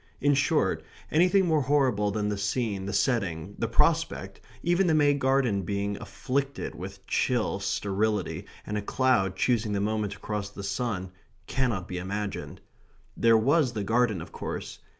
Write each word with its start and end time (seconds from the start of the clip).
In 0.19 0.33
short, 0.33 0.83
anything 1.11 1.45
more 1.45 1.61
horrible 1.61 2.09
than 2.09 2.27
the 2.29 2.35
scene, 2.39 2.87
the 2.87 2.91
setting, 2.91 3.53
the 3.59 3.67
prospect, 3.67 4.41
even 4.63 4.87
the 4.87 4.95
May 4.95 5.13
garden 5.13 5.61
being 5.61 5.95
afflicted 6.01 6.73
with 6.73 7.05
chill 7.05 7.59
sterility 7.59 8.45
and 8.65 8.79
a 8.79 8.81
cloud 8.81 9.35
choosing 9.35 9.73
that 9.73 9.81
moment 9.81 10.13
to 10.13 10.19
cross 10.19 10.49
the 10.49 10.63
sun, 10.63 11.11
cannot 11.45 11.87
be 11.87 11.99
imagined. 11.99 12.61
There 13.15 13.37
was 13.37 13.73
the 13.73 13.83
garden, 13.83 14.23
of 14.23 14.31
course. 14.31 14.79